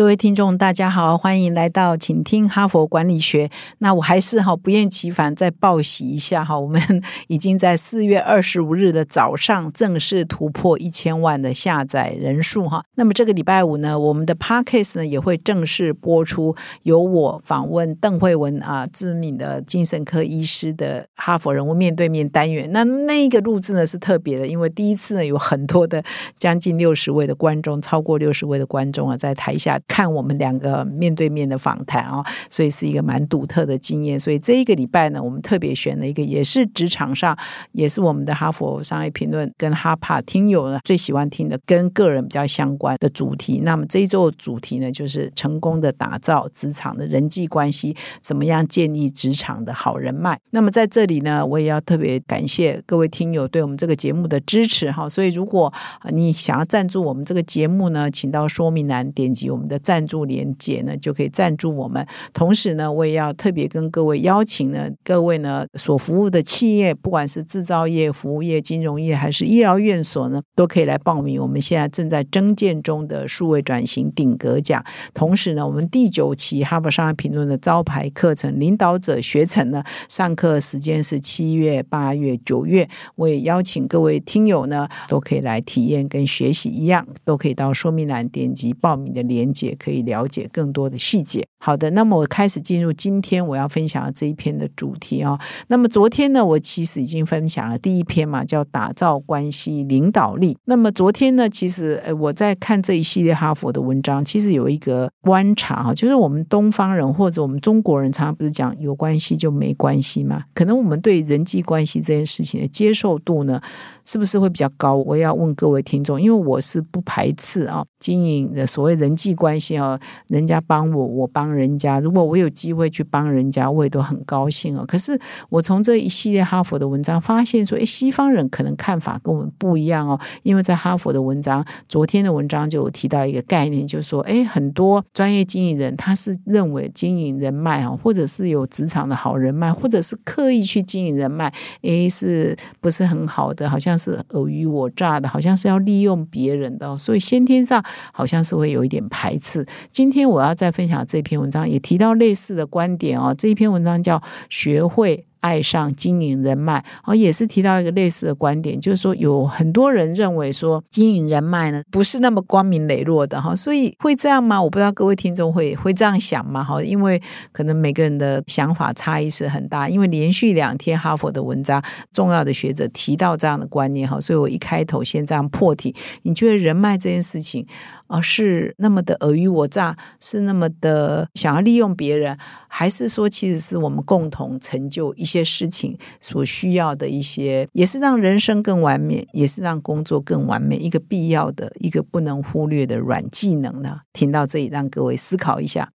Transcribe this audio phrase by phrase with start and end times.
[0.00, 3.50] 各位听众，大家好，欢迎来到请听哈佛管理学。
[3.80, 6.80] 那我还是哈不厌其烦再报喜一下哈，我们
[7.28, 12.82] 已经在四月二十五日的早上正式突破一千万的下载人数哈。
[12.94, 22.72] 那么这个礼拜五呢，我们的 Podcast 呢也会正式播出，由我访问邓慧文啊，知名的精神科医师的哈佛人物面对面单元。
[22.72, 26.02] 那那一个录制呢是特别的，因为第一次呢有很多的
[26.38, 29.78] 将近六十位的观众，超过六十位的观众啊，在台下。
[29.90, 34.18] 看我们两个面对面的访谈啊，所以是一个蛮独特的经验。
[34.20, 37.36] 所以这一个礼拜呢，我们特别选了一个，也是职场上，
[37.72, 43.62] 也是我们的哈佛商业评论跟哈帕听友呢最喜欢听的，跟个人比较相关的主题。
[43.64, 50.38] 那么这一周的主题呢，就是成功的打造职场的人际关系，怎么样建立职场的好人脉。
[50.50, 55.08] 那么在这里呢，我也要特别感谢各位听友对我们这个节目的支持哈。
[55.08, 55.72] 所以如果
[56.10, 59.80] 你想要赞助我们这个节目呢，请到说明栏点击我们的。
[59.90, 62.06] 赞助连接呢，就可以赞助我们。
[62.32, 71.40] 同时呢，我也要特别跟各位邀请呢，各位呢所服务的企业，不管是制造业、服务业、金融业，还是医疗院所呢，都可以来报名。
[71.40, 74.84] 我们现在正在征建中的数位转型顶格奖。
[75.14, 82.88] 同时呢，我们第九期哈佛商业评论的招牌课程领导者学程呢，上课时间是七月、八月、九月。
[83.16, 89.59] 我也邀请各位听友呢，都可以来体验跟学习一样，都可以到说明栏点击报名的链接。
[89.66, 91.44] 也可以了解更多的细节。
[91.62, 95.38] 好的，那么我开始进入今天我要分享的这一篇的主题哦。
[95.68, 100.56] 那么昨天呢，我其实已经分享了第一篇嘛，叫打造关系领导力。
[100.64, 110.44] 那么昨天呢，其实呃我在看这一系列哈佛的文章，其实有一个观察哈，就是我们东方人或者我们中国人常常不是讲有关系就没关系嘛？
[110.54, 113.60] 可能我们对人际关系这件事情的接受度呢？
[114.06, 114.96] 是不是会比较高？
[114.96, 121.98] 我要问各位听众，因为我是不排斥啊经营的所谓人际关关系哦，人家帮我，我帮人家。
[121.98, 124.84] 如果我有机会去帮人家，我也都很高兴哦。
[124.86, 125.18] 可是
[125.48, 130.18] 我从这一系列哈佛的文章发现说，诶，西方人可能看法跟我们不一样哦。
[130.44, 143.68] 因为在哈佛的文章，昨天的文章就有提到一个概念，就是说，诶，很多专业经营人他是认为经营人脉啊，或者是有职场的好人脉，或者是刻意去经营人脉，诶，是不是很好的？
[143.68, 143.90] 好像。
[144.00, 147.84] 是尔虞我诈的，好像是要利用别人的，所以先天上
[148.14, 149.66] 好像是会有一点排次。
[149.90, 153.34] 今天我要再分享这篇文章，也提到类似的观点哦。
[153.36, 154.18] 这一篇文章叫
[154.48, 155.16] 《学会》。
[155.40, 164.62] 爱上经营人脉，哦，也是提到一个类似的观点，就是说有很多人认为说经营人脉呢不是那么光明磊落的哈，所以会这样吗？
[164.62, 166.62] 我不知道各位听众会会这样想吗？
[166.62, 167.20] 哈，因为
[167.52, 177.66] 可能每个人的想法差异是很大，因为连续两天哈佛的文章，重要的学者提到这样的观念哈，所以我一开头先这样破题，你觉得人脉这件事情？
[178.12, 182.36] 而是那么的尔虞我诈，是那么的想要利用别人，
[182.66, 194.00] 还是说其实是我们共同成就一一些事情所需要的一些，也是让人生更完美，也是让工作更完美一个必要的一个不能忽略的软技能呢？
[194.12, 195.92] 听到这里，让各位思考一下。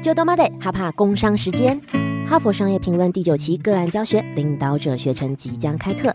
[0.00, 1.80] 就多妈的哈帕工商时间，
[2.28, 6.14] 哈佛商业评论第九期个案教学领导者学程即将开课。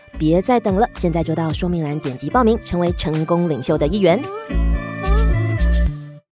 [0.21, 4.21] 别再等了，现在就到说明栏点击报名，成为成功领袖的一员。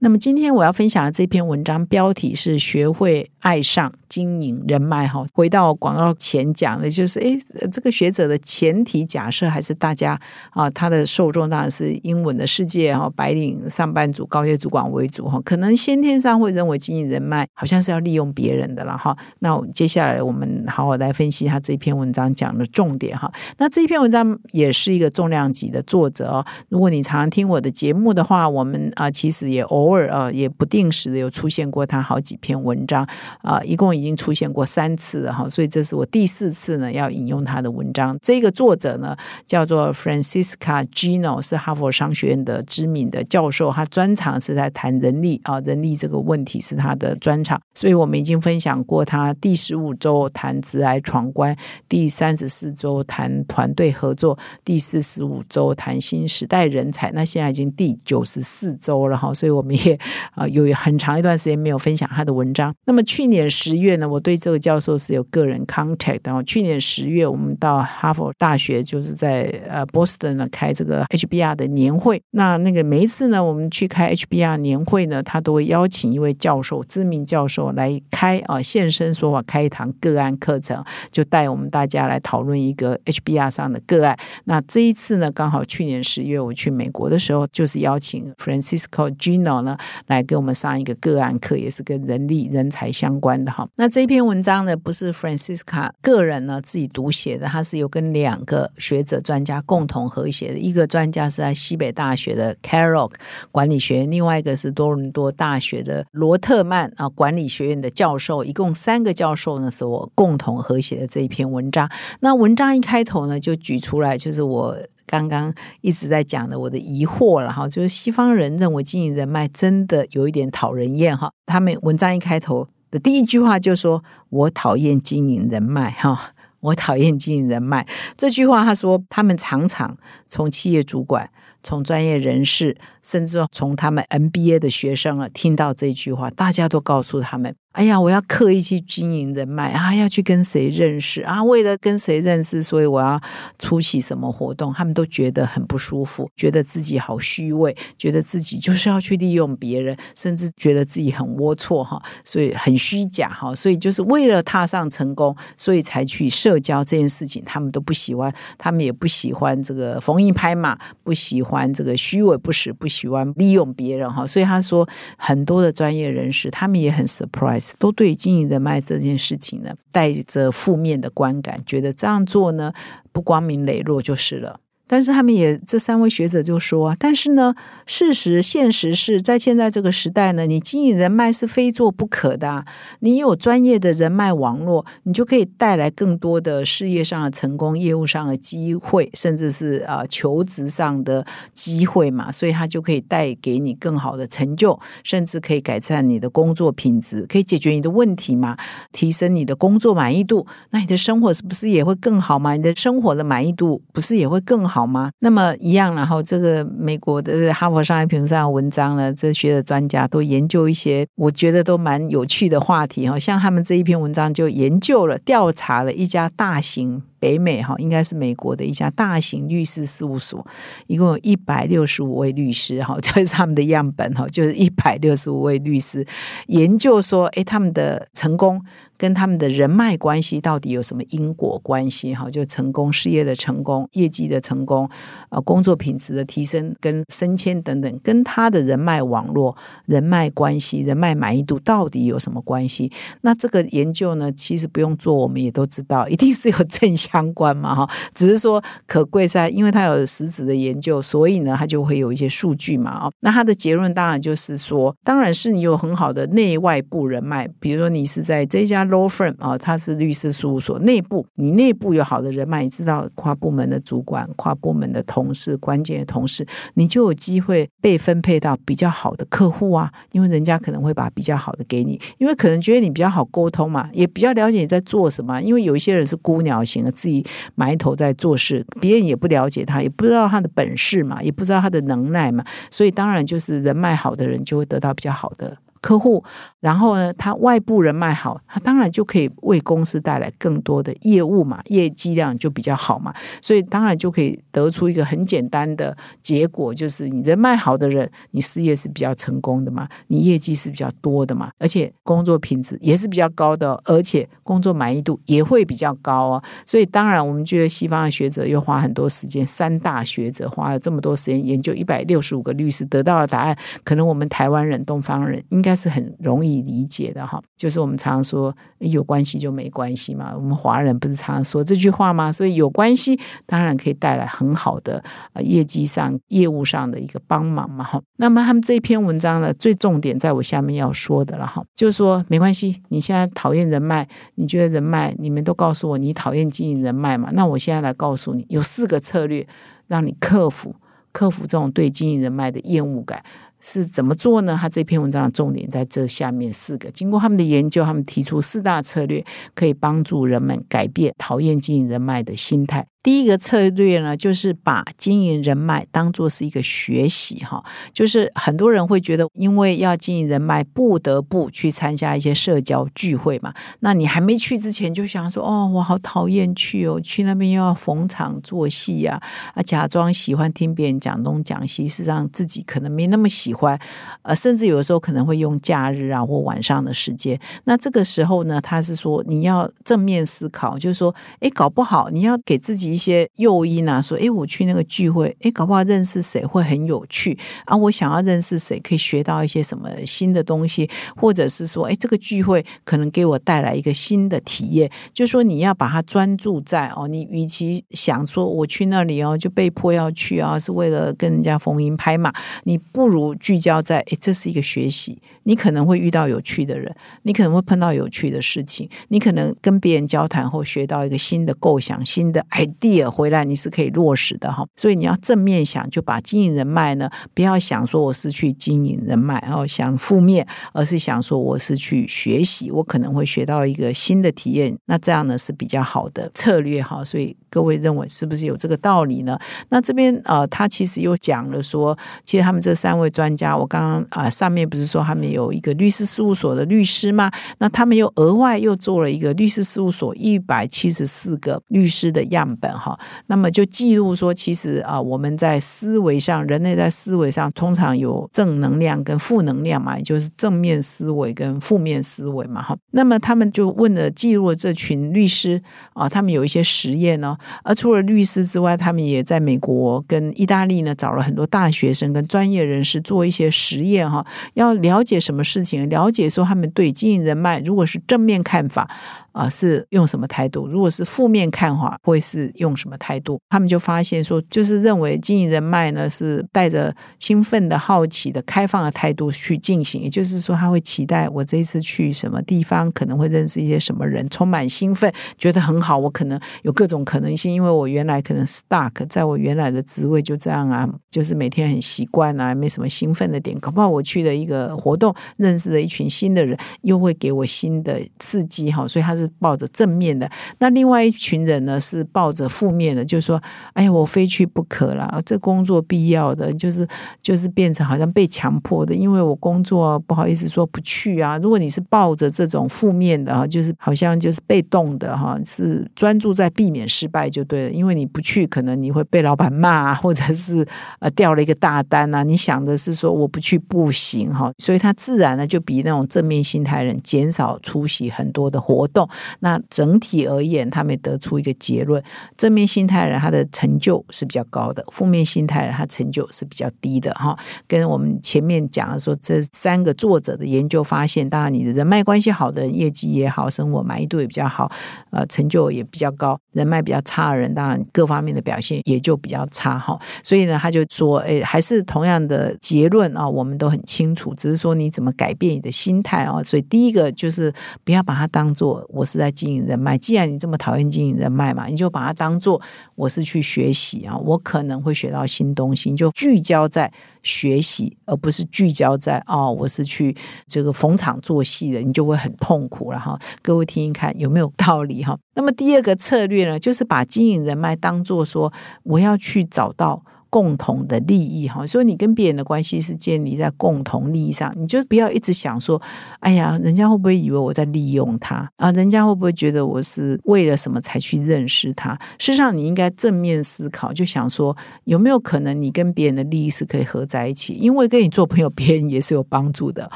[0.00, 3.90] 那么今天我要分享的这篇文章标题是“学会爱上”。
[4.10, 7.38] 经营人脉哈，回到广告前讲的，就是诶，
[7.70, 10.20] 这个学者的前提假设还是大家
[10.50, 19.16] 啊，他的受众当然是英文的世界哈，白领上班族、高阶主管为主哈，可能先天上会认为经营人脉好像是要利用别人的了哈。
[19.38, 23.30] 那接下来我们好好来分析他这篇文章讲的重点哈。
[23.58, 26.44] 那这篇文章也是一个重量级的作者哦。
[26.68, 33.06] 如果你常常听我的节目的话，我们啊其实也偶尔啊也不定时的有出现过他好几篇文章
[33.42, 33.99] 啊，一共。
[34.00, 38.18] 已经出现过三次了哈，所以这是我第四次呢要引用他的文章。
[38.22, 39.14] 这个作者呢
[39.46, 47.60] 叫做 Francisca Gino，是哈佛商学院的知名的教授，他专长是在谈人力啊，人力这个问题是他的专长。
[47.74, 51.56] 所以我们已经分享过他第十五周谈直癌闯关，
[51.88, 57.12] 第三十四周谈团队合作，第四十五周谈新时代人才。
[57.12, 59.98] 那现在已经第九十四周了哈，所以我们也
[60.32, 62.74] 啊有很长一段时间没有分享他的文章。
[62.86, 66.20] 那么去年十月呢，我对这个教授是有个人 contact。
[66.24, 72.22] 然后去年十月，我们到哈佛大学，就是在呃波士顿呢开这个 HBR 的年会。
[72.30, 84.16] 那那个每一次呢，我们去开 HBR 年会呢，他都会邀请一位教授，知名教授来开啊现身说法，开一堂个案课程，就带我们大家来讨论一个 HBR 上的个案。
[84.44, 89.76] 那这一次呢，刚好去年十月我去美国的时候，就是邀请 Francisco Gino 呢
[90.06, 93.68] 来给我们上一个个案课，也是跟人力人才相关的哈。
[93.80, 100.58] 那这篇文章呢，不是 Francisca 个人呢自己读写的，他是有跟两个学者专家共同合写的。
[100.58, 103.10] 一个专家是在西北大学的 Carroll
[103.50, 111.90] 管理学院，另外一个是多伦多大学的罗特曼啊管理学院的教授，一共三个教授呢是我共同合写的这一篇文章。
[112.20, 114.76] 那文章一开头呢就举出来，就是我。
[115.06, 121.32] 刚刚一直在讲的我的疑惑了哈，就是西方人认为经营人脉真的有一点讨人厌哈。
[121.46, 129.96] 他们文章一开头的第一句话就说：“我讨厌经营人脉哈， 我讨厌经营人脉。”这句话他说，他们常常
[130.28, 131.30] 从企业主管、
[131.62, 137.54] 从专业人士，甚至从他们 MBA 的学生啊听到这句话，大家都告诉他们。
[137.72, 141.42] 哎呀，我要刻意去经营人脉啊，要去跟谁认识啊？
[141.44, 143.20] 为了跟谁认识，所以我要
[143.60, 144.74] 出席什么活动？
[144.74, 153.54] 他们都觉得很不舒服，觉得自己好虚伪，觉得自己就是要去利用别人，甚至觉得自己很龌龊哈，所以很虚假哈。
[153.54, 164.26] 所以就是为了踏上成功，所以才去社交这件事情，他们都不喜欢，他们也不喜欢这个逢迎拍马，不喜欢这个虚伪不实，不喜欢利用别人哈。
[164.26, 167.59] 所以他说，很多的专业人士，他们也很 surprise。
[167.78, 172.72] 都对经营人脉这件事情呢，带着负面的观感，觉得这样做呢
[173.12, 174.60] 不光明磊落就是了。
[174.92, 177.54] 但是他们也这三位学者就说，但是呢，
[177.86, 182.64] 事实现实是在现在这个时代呢，你经营人脉是非做不可的。
[182.98, 192.32] 你有专业的人脉网络，你就可以带来更多的事业上的成功、业务上的机会，甚至是啊求职上的机会嘛。
[192.32, 198.56] 所以他就可以带给你更好的成就，甚至可以改善你的工作品质，可以解决你的问题嘛，
[198.90, 200.48] 提升你的工作满意度。
[200.70, 202.56] 那你的生活是不是也会更好嘛？
[202.56, 204.79] 你的生活的满意度不是也会更好？
[204.80, 205.10] 好吗？
[205.18, 213.18] 那么一样，然后这个美国的哈佛商业评论上的文章呢，这些的专家都研究一些，我觉得都蛮有趣的话题哈。
[213.18, 217.02] 像他们这一篇文章就研究了、调查了一家大型。
[217.20, 220.44] 北美哈应该是美国的一家大型律师事务所，
[220.88, 226.04] 一共有一百六十五位律师哈， 这是他们的样本哈，就是一百六十五位律师
[226.46, 228.64] 研究说，哎，他们的成功
[228.96, 232.30] 跟他们的人脉关系到底有什么因果关系哈？
[232.30, 234.88] 就成功事业的成功、业绩的成功、
[235.28, 242.90] 啊工作品质的提升跟升迁等等，跟他的人脉网络、人脉关系、人脉满意度到底有什么关系？
[243.20, 247.09] 那这个研究呢，其实不用做，我们也都知道，一定是有正向。
[247.10, 253.10] 相关嘛哈，只是说可贵在，因为它有实质的研究，所以呢，它就会有一些数据嘛啊。
[253.20, 276.92] 那它的结论当然就是说，当然是你有很好的内外部人脉，比如说你是在这家 law firm 啊，它是律师事务所内部，你内部有好的人脉，你知道跨部门的主管、跨部门的同事、关键的同事，你就有机会被分配到比较好的客户啊，因为人家可能会把比较好的给你，因为可能觉得你比较好沟通嘛，也比较了解你在做什么，因为有一些人是孤鸟型的。
[277.00, 285.56] 自己埋头在做事，别人也不了解他，也不知道他的本事嘛，也不知道他的能耐嘛，所以当然就是人脉好的人就会得到比较好的。
[285.80, 286.22] 客户，
[286.60, 306.42] 然后呢，他外部人脉好，他当然就可以为公司带来更多的业务嘛，业绩量就比较好嘛，所以当然就可以得出一个很简单的结果，就是你人脉好的人，你事业是比较成功的嘛，你业绩是比较多的嘛，而且工作品质也是比较高的，而且工作满意度也会比较高哦。
[306.66, 315.69] 所以当然，我们觉得西方的学者又花很多时间，三大学者花了这么多时间研究一百六十五个律师得到的答案，可能我们台湾人、东方人应该。
[315.70, 317.40] 该是很容易理解的哈。
[317.56, 322.32] 就是我们常常说有关系就没关系嘛，我们华人不是常常说这句话吗？
[322.32, 325.02] 所以有关系当然可以带来很好的
[325.34, 328.02] 呃业绩上、业务上的一个帮忙嘛哈。
[328.16, 337.30] 那么他们这篇文章呢，最重点在我下面要说的了哈，就是说没关系，你现在讨厌人脉，你觉得人脉，你们都告诉我你讨厌经营人脉嘛？
[337.32, 339.46] 那我现在来告诉你，有四个策略
[339.86, 340.74] 让你克服
[341.12, 343.22] 克服这种对经营人脉的厌恶感。
[343.60, 344.58] 是怎么做呢？
[344.60, 346.90] 他这篇文章的重点在这下面四个。
[346.90, 349.24] 经过他们的研究，他们提出四大策略，
[349.54, 352.86] 可以帮助人们改变讨厌经营人脉的心态。
[353.02, 357.64] 第一个策略呢，就是把经营人脉当做是一个学习哈，
[357.94, 363.54] 就是很多人会觉得，因为要经营人脉，不得不去参加一些社交聚会嘛。
[363.78, 369.18] 那你还没去之前，就想说，哦，我好讨厌去哦，去那边又要逢场作戏呀，
[369.54, 373.80] 啊，假装喜欢听别人讲东讲西，事实上自己可能没那么喜欢，
[374.20, 377.40] 呃，甚至有的时候可能会用假日啊或晚上的时间。
[377.64, 382.89] 那这个时候呢，他是说你要正面思考，就是说，哎，搞不好你要给自己。
[382.90, 387.76] 一些诱因啊，说哎，我去那个聚会，哎，搞不好认识谁会很有趣啊！
[387.76, 394.90] 我想要认识谁，可以学到一些什么新的东西，或者是说，哎，这个聚会可能给我带来一个新的体验。
[395.14, 402.32] 就说你要把它专注在哦，你与其想说我去那里哦，就被迫要去啊，是为了跟人家逢迎拍马，
[402.64, 412.79] 你不如聚焦在哎，这是一个学习，你可能会遇到有趣的人，你可能会碰到有趣的事情，你可能跟别人交谈后学到一个新的构想，新的 idea。
[412.80, 427.04] 第二回来你是可以落实的哈，所以你要正面想，就把经营人脉呢，不要想说我是去经营人脉，然后想负面，而是想说我是去学习，我可能会学到一个新的体验，那这样呢是比较好的策略哈。
[427.04, 429.38] 所以各位认为是不是有这个道理呢？
[429.68, 437.30] 那这边呃，他其实又讲了说，其实他们这三位专家，我刚刚啊上面不是说他们有一个律师事务所的律师吗？
[437.58, 442.69] 那他们又额外又做了一个律师事务所一百七十四个律师的样本。
[442.78, 452.62] 哈，那么就记录说，其实啊，我们在思维上，人类在思维上通常有正能量跟负能量嘛，也就是正面思维跟负面思维嘛。
[452.62, 455.62] 哈，那么他们就问了，记录了这群律师
[455.94, 457.36] 啊，他们有一些实验呢。
[457.62, 464.24] 而除了律师之外，他们也在美国跟意大利呢，找了很多大学生跟专业人士做一些实验哈，
[464.54, 468.88] 要了解什么事情，了解说他们对经营人脉，如果是正面看法。
[469.32, 470.66] 啊，是用什么态度？
[470.66, 473.38] 如果是负面看法，会是用什么态度？
[473.50, 480.02] 他们就发现说，就是认为经营人脉呢，是带着兴奋的好奇的开放的态度去进行。
[480.02, 485.96] 也就是说，他会期待我这一次去什么地方，可能会认识一些什么人，充满兴奋，觉得很好。
[485.96, 493.56] 我可能有各种可能性，因为我原来可能 stuck 在我原来的职位就这样啊，就是每天很习惯啊，没什么兴奋的点。
[493.60, 498.88] 搞不好我去的一个活动，认识了一群新的人，又会给我新的刺激哈。
[498.88, 499.20] 所以他。
[499.20, 503.40] 是抱着正面的，那另外一群人呢是抱着负面的，就是说，
[503.72, 506.86] 哎呀，我非去不可了，这工作必要的，就是
[507.22, 511.38] 就是变成好像被强迫的，因为我工作不好意思说不去啊。
[511.38, 520.66] 如果你是抱着这种负面的哈，就是好像就是被动的哈，是专注在避免失败就对了，因为你不去，可能你会被老板骂，或者是
[520.98, 522.22] 呃掉了一个大单啊。
[522.22, 529.08] 你想的是说我不去不行哈，所以他自然呢就比那种正面心态人减少出席很多的活动。
[529.40, 532.02] 那整体而言，他们得出一个结论：
[532.40, 537.12] 正面心态人他的成就是比较高的，负面心态人他成就是比较低的。
[537.12, 544.72] 哈，跟我们前面讲的说，这三个作者的研究发现，当然你的人脉关系好的人，业绩也好，生活满意度也比较好，
[545.10, 549.78] 呃，成就也比较高；人脉比较差的人，当然各方面的表现也就比较差。
[549.78, 556.42] 哈，所以呢，他就说，哎，还是同样的结论啊，我们都很清楚，只是说你怎么改变你的心态啊。
[556.42, 557.52] 所以第一个就是
[557.84, 558.82] 不要把它当做。
[558.88, 562.60] 我是在经营人脉，既然你这么讨厌经营人脉嘛，你就把它当做
[562.94, 570.14] 我是去学习啊，我可能会学到新东西，就聚焦在学习，而不是聚焦在哦，我是去
[570.46, 573.18] 这个逢场作戏的，你就会很痛苦了哈。
[573.42, 575.18] 各位听一看有没有道理哈？
[575.34, 580.04] 那么第二个策略呢，就是把经营人脉当做说我要去找到。
[580.30, 585.80] 共同的利益哈，所以你跟别人的关系是建立在共同利益上，你就不要一直想说，
[586.20, 588.70] 哎呀，人家会不会以为我在利用他啊？
[588.70, 591.98] 人家会不会觉得我是为了什么才去认识他？
[592.18, 597.54] 事实上，你应该正面思考，就想说，有没有可能你跟别人的利益是可以合在一起？
[597.54, 599.90] 因为跟你做朋友，别人也是有帮助的。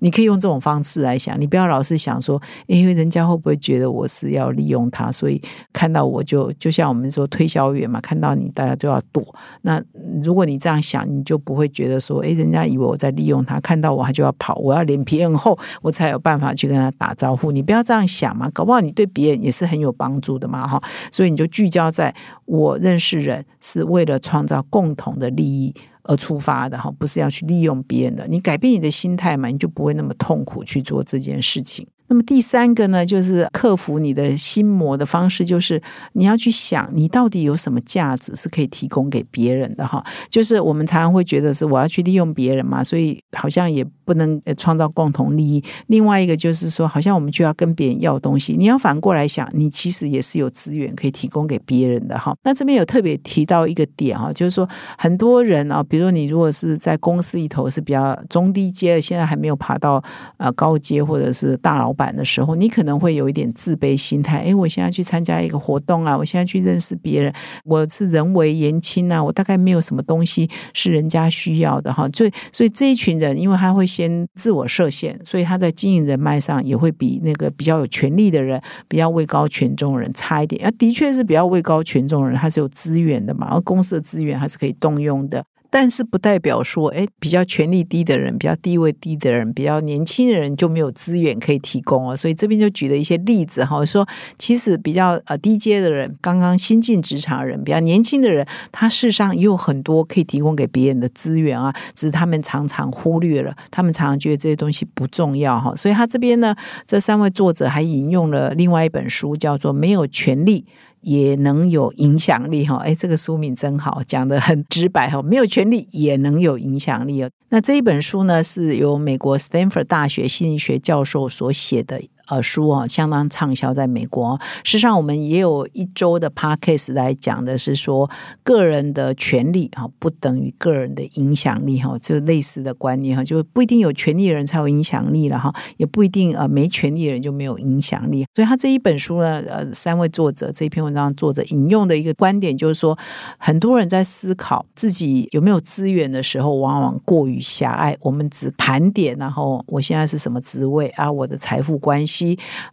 [0.00, 9.22] 你可以用这种方式来想，你不要老是想说，因为人家会不会觉得我是要利用他，所以看到我就就像我们说推销员嘛，看到你大家都要躲
[9.60, 9.82] 那。
[10.22, 17.52] 如果你这样想，你就不会觉得说，诶，人家以为我在利用他，看到我他就要跑，我要脸皮很厚，我才有办法去跟他打招呼。
[17.52, 20.82] 你不要这样想嘛，搞不好你对别人也是很有帮助的嘛，哈。
[21.10, 22.14] 所以你就聚焦在
[22.46, 25.74] 我认识人是为了创造共同的利益。
[26.04, 28.26] 而出发的哈，不是要去利用别人的。
[28.26, 31.86] 你改变你的心态嘛，你就不会那么痛苦去做这件事情。
[32.08, 35.80] 那么第三个呢，就是克服你的心魔的方式，就是
[36.14, 40.02] 你要去想，你到底有什么价值是可以提供给别人的哈。
[40.30, 45.62] 就是我们常常会觉得是我要去利用别人嘛，所以好像也不能创造共同利益。
[45.88, 48.54] 另外一个就是说，好像我们就要跟别人要东西。
[48.56, 52.34] 你要反过来想，你其实也是有资源可以提供给别人的哈。
[52.42, 60.02] 那这边有特别提到一个点哈，就是说很多人啊，比如说你如果是在公司里头是比较中低阶，现在还没有爬到
[60.38, 61.94] 呃高阶或者是大佬。
[61.98, 64.38] 版的时候，你可能会有一点自卑心态。
[64.38, 72.08] 哎，我现在去参加一个活动啊，我现在去认识别人，我是人为言轻啊，我大概没有什么东西是人家需要的哈。
[72.14, 80.64] 所以，所以这一群人，因为他会先自我设限，所以他在经营人脉上也会比那个比较有权力的人、比较位高权重的人差一点。
[80.64, 85.44] 啊，的确是比较位高权重的人，他是有资源的嘛，而公司的资源还是可以动用的。
[85.70, 92.16] 但是不代表说，哎，比较权力低的人，比较地位低的人，比较年轻的人就没有资源可以提供哦。
[92.16, 94.06] 所以这边就举了一些例子哈，说
[94.38, 105.74] 其实比较呃低阶的人，刚刚新进职场的人，比较年轻的人，他事实上也有很多可以提供给别人的资源啊，只是他们常常忽略了，他们常常觉得这些东西不重要哈。
[105.76, 106.56] 所以他这边呢，
[106.86, 110.62] 这三位作者还引用了另外一本书，叫做《没有权利》。
[111.02, 117.30] 也能有影响力哈，哎，这个书名真好，讲的很直白哈，没有权利也能有影响力哦。
[117.50, 122.02] 那这一本书呢，是由美国斯坦福大学心理学教授所写的。
[122.28, 124.38] 呃，书啊，相当畅销在美国。
[124.62, 128.10] 事实上，我们也有一周的 podcast 来讲的是说，
[128.42, 138.26] 个人的权利哈不等于个人的影响力哈，就类似的观念哈，就不一定有权利的人才有影响力了哈，也不一定呃没权利的人就没有影响力。
[138.34, 142.98] 所以他这一本书呢，呃，三位作者这篇文章作者引用的一个观点就是说，
[143.38, 147.96] 很多人在思考自己有没有资源的时候，往往过于狭隘。
[148.00, 152.17] 我们只盘点，然后我现在是什么职位啊，我的财富关系。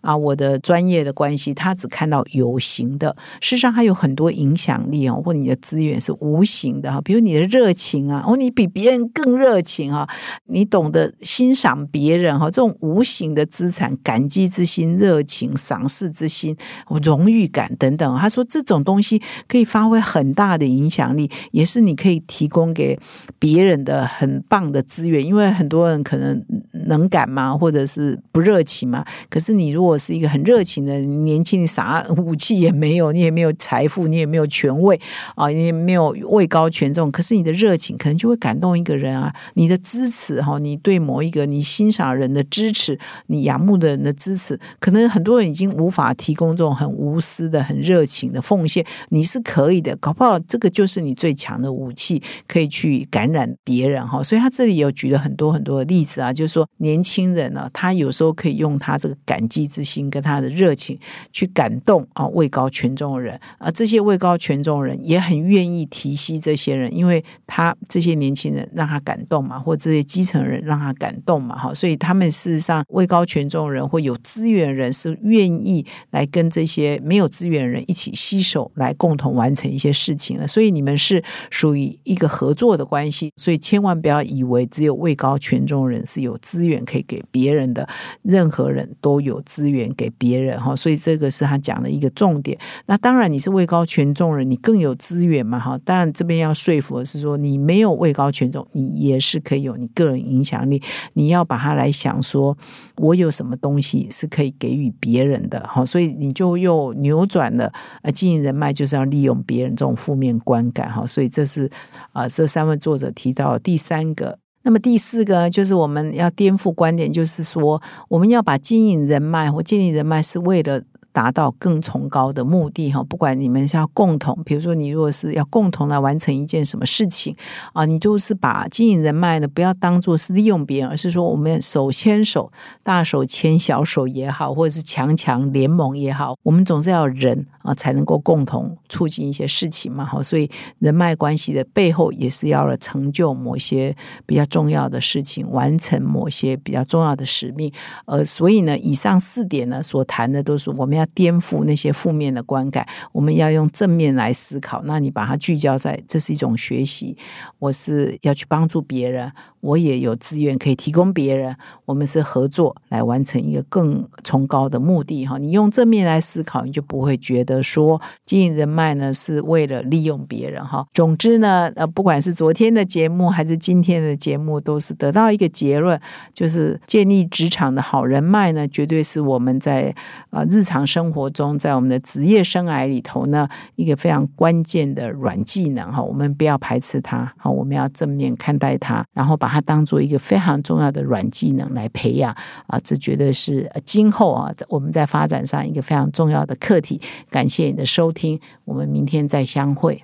[0.01, 10.07] 啊，我的专业的关系，他只看到有形的，事实上还有很多影响力哦，或你的资源是无形的哈，比如你的热情啊，哦，你比别人更热情啊，
[10.45, 16.55] 你懂得欣赏别人哈，这种无形的资产，感激之心、热情、赏识之心、
[17.03, 22.99] 荣誉感等等，他说这种东西可以发挥很大的影响力，也是你可以提供给
[23.39, 26.43] 别人的很棒的资源，因为很多人可能
[26.85, 29.05] 能感吗，或者是不热情吗。
[29.29, 34.99] 可是你如果是一个很热情的年轻，你啥武器也没有， 你也没有财富，你也没有权位
[35.35, 37.11] 啊，你也没有位高权重。
[37.11, 54.21] 可是你的热情可能就会感动一个人啊，你的支持哈，你对某一个你欣赏人的支持，你仰慕的人的支持，可能很多人已经无法提供这种很无私的、很热情的奉献，你是可以的，搞不好这个就是你最强的武器，可以去感染别人哈。
[54.21, 59.15] 所以他这里有举了很多很多的例子啊，就是说年轻人呢，他有时候可以用他这个。
[59.25, 60.99] 感激之心跟他的热情
[61.31, 80.45] 去感动啊位高权重的人啊，这些位高权重的人也很愿意提携这些人，因为他这些年轻人让他感动嘛，或这些基层人让他感动嘛，哈，所以他们事实上位高权重的人或有资源人是愿意来跟这些没有资源人一起携手来共同完成一些事情了。
[80.45, 87.85] 所以你们是属于一个合作的关系，所以千万不要以为只有位高权重人是有资资源可以给别人的，
[88.21, 89.25] 任何人都。
[89.25, 92.55] 有资源给别人哈，所以这个是他讲的一个重点。
[92.85, 95.75] 那当然你是位高权重人，你更有资源嘛哈。
[95.83, 100.79] 当然这边要说服的是说，你没有位高权重，你也是可以有你个人影响力。
[101.13, 102.55] 你要把它来想说，
[102.97, 107.73] 我有什么东西是可以给予别人的哈，所以你就又扭转了
[108.03, 111.03] 呃，经营人脉就是要利用别人这种负面观感哈。
[111.07, 111.67] 所以这是
[112.11, 114.37] 啊，这三位作者提到第三个。
[114.65, 120.81] 那么第四个就是我们要颠覆观点，就是说我们要把经营人脉或建立人脉是为了。
[121.15, 127.33] 达到更崇高的目的哈，不管你们是要共同，比如说你如果是要共同来完成一件什么事情
[127.71, 132.51] 啊，你就是把经营人脉呢，不要当做是利用别人，而是说我们手牵手，
[132.83, 147.71] 大手牵小手也好，或者是强强联盟也好，我们总是要人啊才能够共同促进一些事情嘛哈，所以人脉关系的背后也是要了成就某些比较重要的事情，完成某些比较重要的使命，
[148.05, 151.04] 呃，所以呢，以上四点呢所谈的都是我们要。
[151.13, 154.81] 颠覆那些负面的观感，我们要用正面来思考。
[154.85, 157.17] 那你把它聚焦在，这是一种学习。
[157.59, 159.31] 我是要去帮助别人。
[159.65, 165.39] 我也有资源可以提供别人，我们是合作来完成一个更崇高的目的哈。
[165.39, 170.85] 你用正面来思考，你就不会觉得说经营人脉呢是为了利用别人哈。
[170.93, 175.99] 总之呢，呃，不管是昨天的节目还是今天的节目，都是得到一个结论，
[176.31, 179.91] 就是建立职场的好人脉呢，绝对是我们在
[180.29, 186.03] 啊日常生活中，在我们的职业生涯里头呢一个非常关键的软技能哈。
[186.03, 189.54] 我们不要排斥它，好，我们要正面看待它，然后把。
[189.61, 192.35] 当做一个非常重要的软技能来培养
[192.67, 197.01] 啊，这绝对是今后啊我们在发展上一个非常重要的课题。
[197.29, 200.03] 感谢你的收听，我们明天再相会。